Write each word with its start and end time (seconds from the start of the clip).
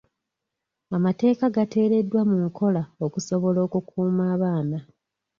Amateeka 0.95 1.45
gateereddwa 1.55 2.21
mu 2.29 2.37
nkola 2.47 2.81
okusobola 3.05 3.59
okukuuma 3.67 4.23
abaana. 4.35 4.77